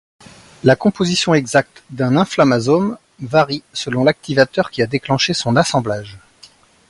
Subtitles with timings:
[0.63, 6.17] La composition exacte d’un inflammasome varie selon l’activateur qui a déclenché son assemblage.